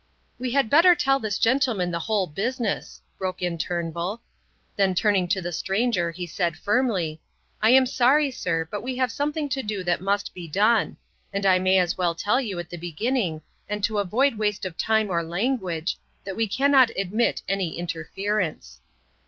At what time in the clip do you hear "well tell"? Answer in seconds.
11.99-12.41